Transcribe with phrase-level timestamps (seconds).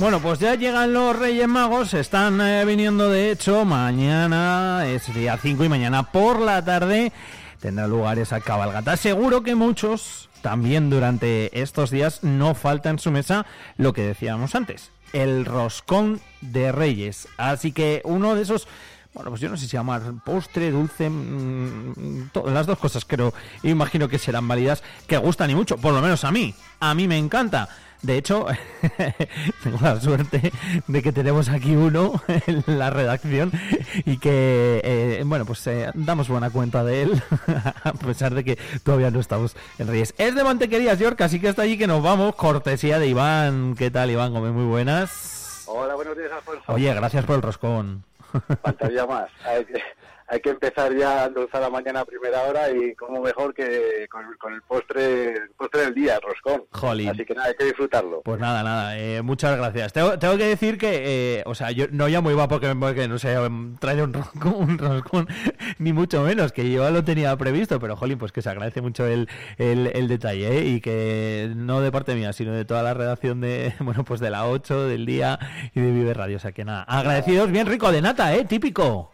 [0.00, 5.36] Bueno, pues ya llegan los Reyes Magos, están eh, viniendo de hecho, mañana es día
[5.36, 7.12] 5 y mañana por la tarde
[7.60, 8.96] tendrá lugar esa cabalgata.
[8.96, 13.44] Seguro que muchos también durante estos días no falta en su mesa
[13.76, 17.28] lo que decíamos antes, el roscón de Reyes.
[17.36, 18.68] Así que uno de esos
[19.14, 24.08] bueno, pues yo no sé si llamar postre, dulce, mm, las dos cosas creo, imagino
[24.08, 27.18] que serán válidas, que gustan y mucho, por lo menos a mí, a mí me
[27.18, 27.68] encanta.
[28.02, 28.46] De hecho,
[29.62, 30.52] tengo la suerte
[30.86, 33.52] de que tenemos aquí uno en la redacción
[34.06, 37.22] y que, eh, bueno, pues eh, damos buena cuenta de él,
[37.84, 40.14] a pesar de que todavía no estamos en Reyes.
[40.16, 42.34] Es de Mantequerías, York, así que hasta allí que nos vamos.
[42.36, 43.74] Cortesía de Iván.
[43.76, 44.32] ¿Qué tal, Iván?
[44.32, 45.64] Come muy buenas.
[45.66, 46.62] Hola, buenos días, Alfonso.
[46.68, 48.09] Oye, gracias por el roscón.
[48.62, 49.30] Faltaría más
[50.30, 54.06] hay que empezar ya a endulzar la mañana a primera hora y como mejor que
[54.08, 56.64] con, el postre el postre del día, el roscón.
[57.10, 58.22] Así que nada, hay que disfrutarlo.
[58.22, 59.92] Pues nada, nada, eh, muchas gracias.
[59.92, 63.36] Tengo, que decir que, eh, o sea, yo no llamo iba porque, porque no sé,
[63.80, 65.26] trae un roscón, un roscón,
[65.78, 69.06] ni mucho menos, que yo lo tenía previsto, pero jolín, pues que se agradece mucho
[69.06, 70.64] el, el, detalle ¿eh?
[70.64, 74.30] y que no de parte mía, sino de toda la redacción de, bueno, pues de
[74.30, 75.40] la 8, del día
[75.74, 76.36] y de Vive Radio.
[76.36, 78.44] O sea que nada, agradecidos, bien rico de nata, ¿eh?
[78.44, 79.10] Típico.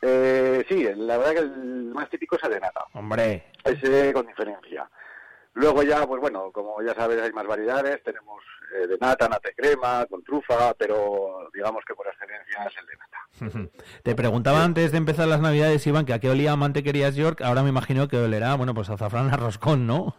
[0.00, 2.84] Eh, sí, la verdad que el más típico es el de nata.
[2.94, 3.52] Hombre.
[3.64, 4.88] Ese con diferencia.
[5.54, 8.02] Luego ya, pues bueno, como ya sabes, hay más variedades.
[8.04, 8.42] Tenemos
[8.74, 12.96] eh, de nata, nata crema, con trufa, pero digamos que por excelencia es el de
[12.96, 13.17] nata.
[14.02, 17.42] Te preguntaba antes de empezar las navidades, Iván, que a qué olía mantequerías York.
[17.42, 20.14] Ahora me imagino que olerá, bueno, pues azafrán a roscón, ¿no?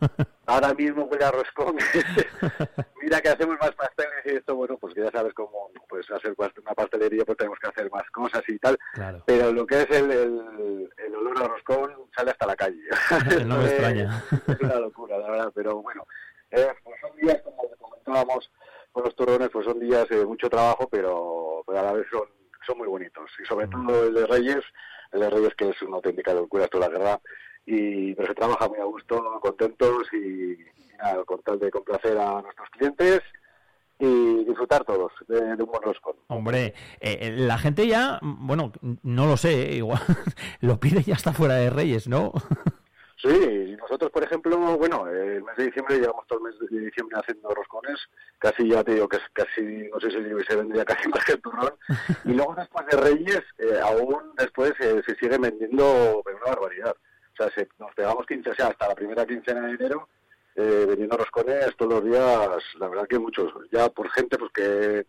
[0.45, 1.77] Ahora mismo huele a roscón.
[3.01, 6.35] Mira que hacemos más pasteles y esto, bueno, pues que ya sabes cómo pues hacer
[6.37, 8.77] una pastelería, pues tenemos que hacer más cosas y tal.
[9.25, 12.81] Pero lo que es el, el, olor a roscón sale hasta la calle.
[13.45, 14.23] no me extraña.
[14.47, 16.05] Es una locura, la verdad, pero bueno.
[16.51, 18.51] Eh, pues son días, como comentábamos
[18.91, 22.27] con los turrones, pues son días de mucho trabajo, pero, a la vez son,
[22.69, 23.31] son muy bonitos.
[23.41, 23.69] Y sobre mm.
[23.69, 24.63] todo el de Reyes,
[25.11, 27.21] el de Reyes que es una auténtica locura toda la guerra,
[27.65, 30.57] y, pero se trabaja muy a gusto, contentos y,
[30.97, 33.21] nada, con tal de complacer a nuestros clientes
[33.99, 36.15] y disfrutar todos de, un buen roscón.
[36.27, 38.71] Hombre, eh, eh, la gente ya, bueno,
[39.03, 39.99] no lo sé, igual
[40.61, 42.31] lo pide ya está fuera de Reyes, ¿no?
[43.17, 43.68] Sí,
[43.99, 47.49] nosotros, por ejemplo, bueno, el mes de diciembre llevamos todo el mes de diciembre haciendo
[47.49, 47.99] roscones,
[48.37, 51.33] casi ya te digo que es casi, no sé si se vendría casi más que
[51.33, 51.73] el turrón,
[52.23, 56.95] y luego después de Reyes, eh, aún después se sigue vendiendo una barbaridad.
[57.33, 60.07] O sea, se, nos pegamos 15, o sea, hasta la primera quincena de enero,
[60.55, 64.99] eh, vendiendo roscones todos los días, la verdad que muchos, ya por gente pues que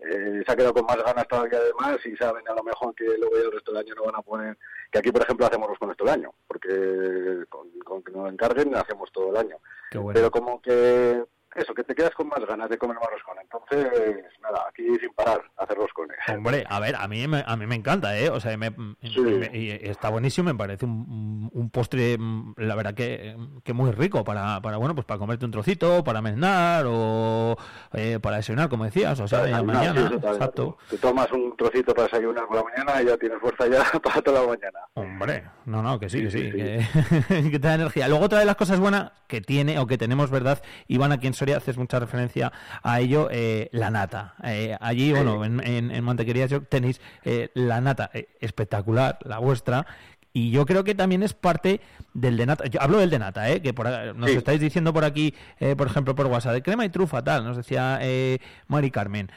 [0.00, 2.94] eh, se ha quedado con más ganas todavía de más y saben a lo mejor
[2.94, 4.56] que luego el resto del año no van a poner,
[4.90, 9.10] que aquí por ejemplo hacemos roscones todo el año, porque con, que nos encarguen hacemos
[9.12, 9.56] todo el año.
[9.90, 11.24] Pero como que
[11.54, 13.36] eso, que te quedas con más ganas de comer más roscón.
[13.40, 16.16] Entonces, nada, aquí sin parar, hacer roscones.
[16.28, 18.28] Hombre, a ver, a mí me, a mí me encanta, ¿eh?
[18.30, 18.72] O sea, me,
[19.02, 22.16] y está buenísimo, me parece un, un, postre,
[22.56, 26.20] la verdad que, que muy rico para, para, bueno, pues para comerte un trocito, para
[26.22, 27.56] meznar o
[27.92, 30.10] eh, para desayunar, como decías, o sea, de mañana.
[30.14, 30.78] exacto.
[30.88, 34.22] Te tomas un trocito para desayunar por la mañana y ya tienes fuerza ya para
[34.22, 34.78] toda la mañana.
[34.94, 36.86] Hombre, no, no, que sí, que sí, Que,
[37.50, 38.08] que, te da energía.
[38.08, 40.62] Luego otra de las cosas buenas que tiene o que tenemos, ¿verdad?
[40.86, 44.34] Iván, aquí en Soria haces mucha referencia a ello, eh, la nata.
[44.42, 48.10] Eh, allí, bueno, en, en, en Mantequería tenéis eh, la nata
[48.40, 49.86] espectacular, la vuestra,
[50.32, 51.80] y yo creo que también es parte
[52.14, 52.66] del de nata.
[52.66, 53.62] Yo hablo del de nata, ¿eh?
[53.62, 55.34] que por, nos estáis diciendo por aquí,
[55.76, 57.44] por ejemplo, por WhatsApp, de crema y trufa, tal.
[57.44, 58.38] Nos decía eh,
[58.68, 59.32] Mari Carmen.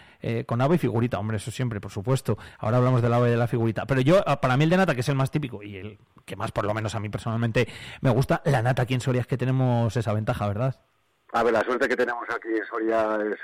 [0.46, 2.38] con ave y figurita, hombre, eso siempre, por supuesto.
[2.60, 3.86] Ahora hablamos del ave y de la figurita.
[3.86, 5.98] Pero yo, ah, para mí el de nata, que es el más típico y el
[6.26, 7.68] que más, por lo menos a mí personalmente,
[8.02, 10.76] me gusta, la nata aquí en Soria es que tenemos esa ventaja, ¿verdad?
[11.34, 13.40] A ver, la suerte que tenemos aquí en Soria es,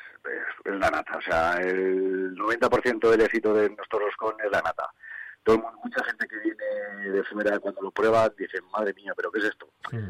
[0.66, 1.18] la nata.
[1.18, 4.90] O sea, el 90% del éxito de nuestro roscón es la nata.
[5.44, 9.14] Todo el mundo, mucha gente que viene de primera cuando lo prueba dice, madre mía,
[9.16, 9.70] pero ¿qué es esto?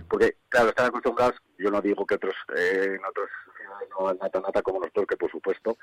[0.10, 4.40] Porque, claro, están acostumbrados, yo no digo que otros eh, en otros ciudades no nata
[4.40, 5.78] nata como nosotros, que por supuesto,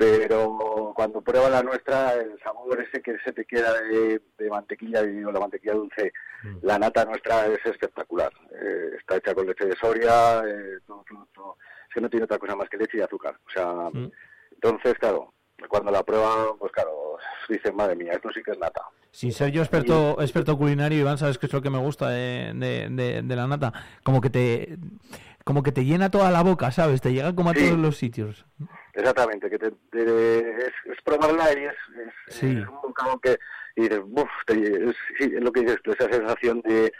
[0.00, 5.20] pero cuando prueba la nuestra, el sabor ese que se te queda de, mantequilla, y
[5.20, 6.56] la mantequilla dulce, mm.
[6.62, 8.32] la nata nuestra es espectacular.
[8.50, 11.56] Eh, está hecha con leche de soria, eh, todo, todo, todo.
[11.79, 13.38] Es que no tiene otra cosa más que leche y azúcar.
[13.46, 14.10] O sea, mm.
[14.52, 15.32] entonces, claro,
[15.68, 18.82] cuando la prueban, pues claro, dicen, madre mía, esto sí que es nata.
[19.10, 22.52] Sin ser yo experto experto culinario, Iván, sabes que es lo que me gusta de,
[22.54, 23.72] de, de, la nata,
[24.04, 24.78] como que te
[25.44, 27.00] como que te llena toda la boca, ¿sabes?
[27.00, 28.46] Te llega como a todos los sitios.
[28.94, 33.38] Exactamente, que te, es, probarla y es, es, un bocado que
[33.76, 36.92] y dices, uff, es, lo que dices tú, esa sensación de,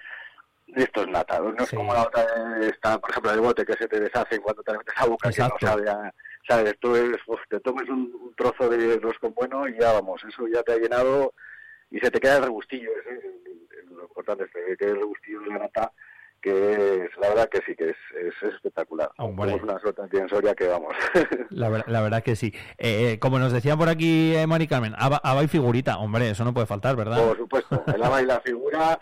[0.75, 2.25] de estos nata, no es como la otra
[2.63, 5.57] está, por ejemplo, el bote que se te deshace cuando te metes a boca Exacto.
[5.59, 6.13] que no sabe,
[6.49, 6.95] sabes, tú
[7.49, 11.35] te tomes un, trozo de rosco bueno y ya vamos, eso ya te ha llenado
[11.91, 15.59] y se te queda el regustillo, es, lo importante es que el regustillo de la
[15.59, 15.93] nata
[16.41, 19.11] que es, la verdad que sí, que es, es espectacular.
[19.19, 20.03] Oh, Tenemos una suerte
[20.57, 20.95] que vamos.
[21.51, 22.55] La, la verdad que sí.
[22.79, 26.55] Eh, como nos decía por aquí eh, Mari Carmen, Aba, y figurita, hombre, eso no
[26.55, 27.23] puede faltar, ¿verdad?
[27.23, 28.99] Por supuesto, el Aba y la figura.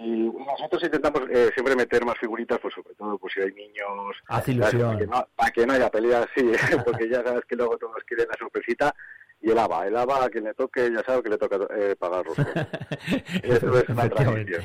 [0.00, 4.16] Y nosotros intentamos eh, siempre meter más figuritas, pues sobre todo pues si hay niños.
[4.28, 4.90] Hace ilusión.
[4.92, 6.52] Para que, no, para que no haya peleas, sí,
[6.84, 8.94] porque ya sabes que luego todos quieren la sorpresita
[9.40, 9.86] y el ABA.
[9.86, 12.38] El ABA a quien le toque ya sabe que le toca eh, pagar los
[13.42, 14.64] Eso es una tradición.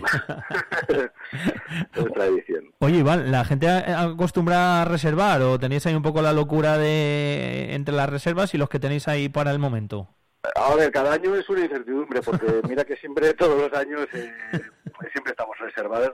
[1.95, 2.73] es tradición.
[2.79, 7.73] Oye, Iván, ¿la gente acostumbra a reservar o tenéis ahí un poco la locura de
[7.73, 10.09] entre las reservas y los que tenéis ahí para el momento?
[10.55, 14.33] A ver, cada año es una incertidumbre, porque mira que siempre, todos los años, eh,
[15.11, 16.11] siempre estamos reservados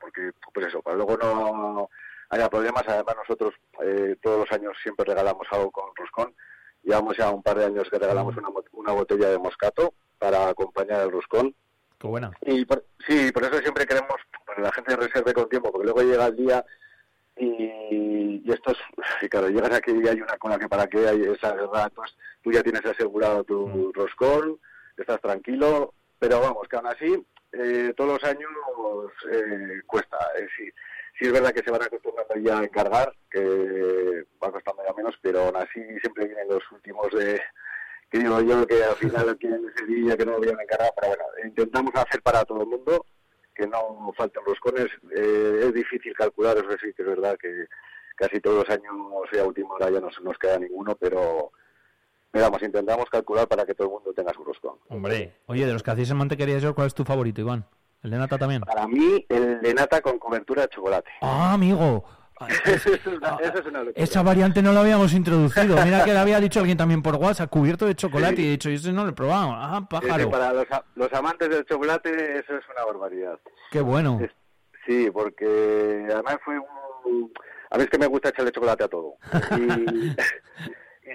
[0.00, 1.88] porque, pues eso, para luego no
[2.30, 2.84] haya problemas.
[2.86, 6.34] Además, nosotros eh, todos los años siempre regalamos algo con roscón
[6.82, 11.02] Llevamos ya un par de años que regalamos una, una botella de moscato para acompañar
[11.02, 11.54] el roscón.
[11.98, 12.32] Qué buena.
[12.44, 12.66] Y
[13.06, 14.16] sí, por eso siempre queremos
[14.54, 16.64] que la gente reserve con tiempo, porque luego llega el día
[17.36, 18.78] y, y esto es,
[19.22, 22.16] y claro, llegas aquí y hay una cola que para qué hay esa verdad, entonces
[22.42, 23.92] tú ya tienes asegurado tu mm.
[23.92, 24.58] roscón,
[24.96, 28.50] estás tranquilo, pero vamos, que aún así, eh, todos los años
[29.30, 30.18] eh, cuesta.
[30.38, 30.70] Eh, sí,
[31.18, 35.14] sí es verdad que se van acostumbrando ya a encargar, que va costando ya menos,
[35.22, 37.40] pero aún así siempre vienen los últimos de
[38.10, 41.08] que digo yo que al final quieren ese día que no lo a encargar, pero
[41.08, 43.06] bueno, intentamos hacer para todo el mundo
[43.54, 44.88] que no falten roscones.
[45.16, 47.66] Eh, es difícil calcular, eso sí que es verdad que
[48.16, 48.94] casi todos los años,
[49.30, 51.52] sea última hora ya no se nos queda ninguno, pero
[52.40, 54.78] vamos, intentamos calcular para que todo el mundo tenga su roscón.
[54.88, 57.66] Hombre, oye, de los que hacéis en mantequería, ¿cuál es tu favorito, Iván?
[58.02, 58.62] ¿El de nata también?
[58.62, 61.10] Para mí, el de nata con cobertura de chocolate.
[61.20, 62.04] Ah, amigo.
[63.94, 65.76] esa variante no la habíamos introducido.
[65.84, 68.68] Mira que le había dicho alguien también por WhatsApp, cubierto de chocolate, y he dicho,
[68.68, 69.52] yo ese no lo he probado.
[69.52, 70.30] Ah, pájaro.
[70.30, 73.38] para los, amantes del chocolate, eso es una barbaridad.
[73.70, 74.20] Qué bueno.
[74.86, 77.32] sí, porque además fue un...
[77.70, 79.14] A mí es que me gusta echarle chocolate a todo.
[79.56, 80.16] Y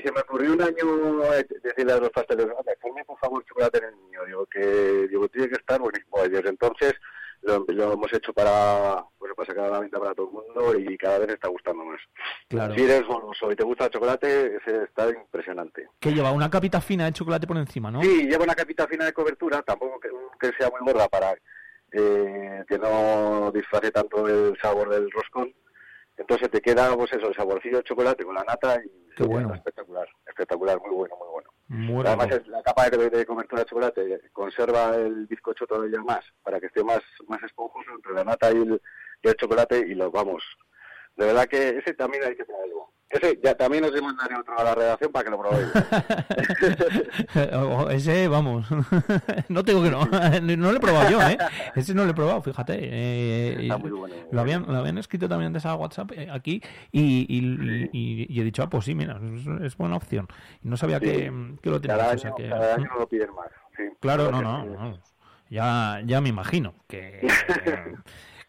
[0.07, 1.19] se me ocurrió un año
[1.61, 2.47] decirle a los pasteles,
[2.81, 4.25] ponme por favor chocolate en el niño.
[4.25, 6.25] Digo que digo, tiene que estar buenísimo.
[6.25, 6.93] Y desde entonces
[7.41, 10.97] lo, hemos hecho para, bueno, para sacar a la venta para todo el mundo y
[10.97, 11.99] cada vez está gustando más.
[12.47, 12.73] Claro.
[12.73, 15.89] Si eres goloso y te gusta el chocolate, ese está impresionante.
[15.99, 18.01] Que lleva una capita fina de chocolate por encima, ¿no?
[18.01, 21.35] Sí, lleva una capita fina de cobertura, tampoco que, que sea muy gorda para
[21.91, 25.53] eh, que no disfrace tanto el sabor del roscón
[26.17, 29.53] entonces te queda, pues eso, el saborcillo de chocolate con la nata y Qué bueno.
[29.53, 31.15] espectacular, espectacular, muy bueno,
[31.67, 32.09] muy bueno.
[32.09, 36.83] Además, la capa de, cobertura de chocolate conserva el bizcocho todavía más, para que esté
[36.83, 38.81] más, más esponjoso entre la nata y el,
[39.23, 40.43] y el chocolate y lo vamos.
[41.15, 42.93] De verdad que ese también hay que algo.
[43.09, 45.67] Ese ya también os mandaré otro a la redacción para que lo probéis.
[47.91, 48.67] Ese, vamos,
[49.49, 50.05] no tengo que no,
[50.41, 51.37] no lo he probado yo, ¿eh?
[51.75, 52.77] Ese no lo he probado, fíjate.
[52.77, 56.61] Eh, Está muy bueno, lo, habían, lo habían escrito también de esa WhatsApp eh, aquí
[56.91, 59.21] y, y, he dicho, ah, pues sí, mira,
[59.63, 60.27] es, buena opción.
[60.61, 61.31] Y no sabía que,
[61.61, 61.99] que, lo tenían.
[61.99, 63.47] Cada, año, que, cada año lo piden más.
[64.01, 64.99] Claro, no, no, no,
[65.49, 67.25] Ya, ya me imagino que...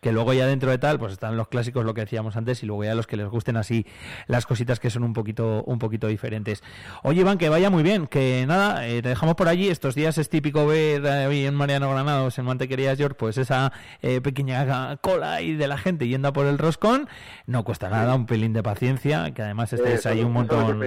[0.01, 2.67] que luego ya dentro de tal, pues están los clásicos, lo que decíamos antes, y
[2.67, 3.87] luego ya los que les gusten así
[4.27, 6.63] las cositas que son un poquito, un poquito diferentes.
[7.03, 9.69] Oye, Iván, que vaya muy bien, que nada, eh, te dejamos por allí.
[9.69, 14.21] Estos días es típico ver hoy en Mariano Granados, en Mantequerías York, pues esa eh,
[14.21, 17.09] pequeña cola y de la gente yendo por el roscón.
[17.47, 20.85] No cuesta nada, un pelín de paciencia, que además estés ahí un montón.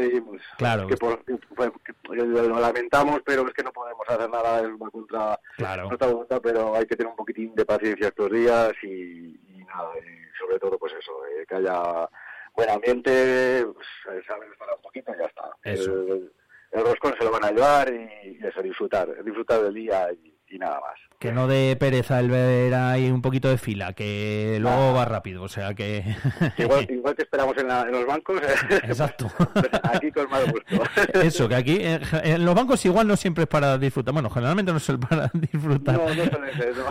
[0.58, 0.88] Claro.
[0.88, 0.96] Que
[2.26, 5.90] lo lamentamos, pero es que no podemos hacer nada, es una contra claro.
[6.42, 10.60] pero hay que tener un poquitín de paciencia estos días y y, nada, y sobre
[10.60, 12.10] todo pues eso, eh, que haya
[12.54, 15.52] buen ambiente, pues, eh, saben para un poquito y ya está.
[15.64, 16.32] El,
[16.74, 20.58] roscón se lo van a llevar y, y eso, disfrutar, disfrutar del día y, y
[20.58, 21.00] nada más.
[21.22, 25.44] Que no dé pereza el ver ahí un poquito de fila, que luego va rápido,
[25.44, 26.04] o sea que...
[26.58, 28.42] Igual, igual que esperamos en, la- en los bancos,
[28.84, 29.32] Exacto.
[29.84, 30.84] aquí con mal gusto.
[31.22, 34.14] Eso, que aquí en los bancos igual no siempre es para disfrutar.
[34.16, 35.96] Bueno, generalmente no es para disfrutar.
[35.96, 36.86] No, no suele ser, no.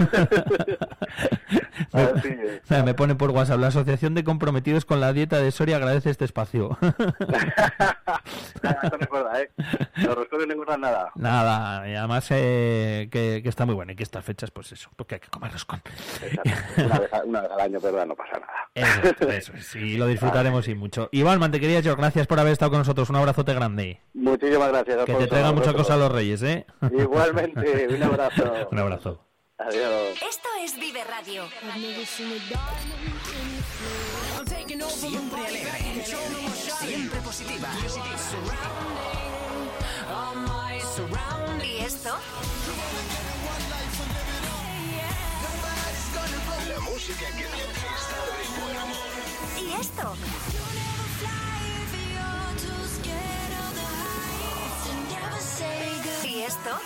[1.92, 2.60] Así es.
[2.68, 6.10] Mira, Me pone por WhatsApp, la Asociación de Comprometidos con la Dieta de Soria agradece
[6.10, 6.78] este espacio.
[8.62, 9.50] Nada, recuerda, ¿eh?
[9.96, 11.10] Los roscones no engordan nada.
[11.14, 14.90] Nada, y además eh, que, que está muy bueno y que estas fechas, pues eso,
[14.96, 15.82] porque hay que comer roscón.
[16.22, 16.50] Exacto.
[16.84, 18.06] Una vez, a- una vez al año, ¿verdad?
[18.06, 18.52] No pasa nada.
[18.74, 21.08] Eso, eso es, y lo disfrutaremos y mucho.
[21.12, 23.08] Iván, mantequería yo, gracias por haber estado con nosotros.
[23.10, 24.00] Un abrazote grande.
[24.14, 25.04] Muchísimas gracias.
[25.04, 26.66] Que te traigan a muchas cosas los reyes, ¿eh?
[26.92, 28.52] Igualmente, un abrazo.
[28.70, 29.24] Un abrazo.
[29.60, 30.16] Adiós.
[30.22, 31.44] Esto es Vive Radio.
[34.88, 36.04] Siempre alegre.
[36.80, 37.68] Siempre positiva.
[41.62, 42.16] ¿Y esto?
[46.68, 49.08] La música que te hace estar de buen humor.
[49.58, 50.16] ¿Y esto?
[56.24, 56.80] ¿Y esto?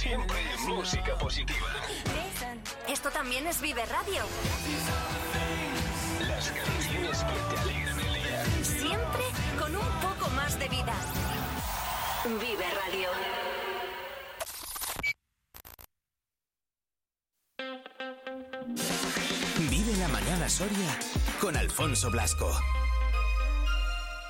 [0.00, 1.66] Siempre música positiva.
[2.88, 4.22] Esto también es Vive Radio.
[6.26, 8.44] Las canciones que te alegran el día.
[8.64, 9.24] Siempre
[9.58, 10.94] con un poco más de vida.
[12.24, 13.08] Vive Radio.
[19.68, 20.98] Vive la mañana Soria
[21.42, 22.58] con Alfonso Blasco.